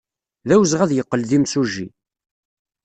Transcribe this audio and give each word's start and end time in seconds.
D 0.47 0.49
awezɣi 0.53 0.81
ad 0.83 0.91
yeqqel 0.93 1.21
d 1.29 1.31
imsujji. 1.37 1.87